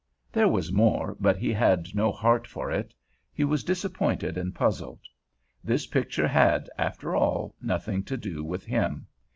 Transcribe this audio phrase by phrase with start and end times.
[0.31, 2.91] There was more, but he had no heart for it;
[3.31, 5.01] he was disappointed and puzzled.
[5.63, 9.05] This picture had, after all, nothing to do with him.